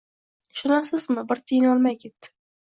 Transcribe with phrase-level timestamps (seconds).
[0.55, 2.37] Ishonasizmi, bir tiyin olmay ketdi.